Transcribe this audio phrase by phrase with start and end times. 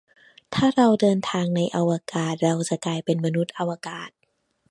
[0.53, 4.09] ถ้าเราเดินทางไปในอวกาศ เราจะกลายเป็นมนุษย์อวกาศ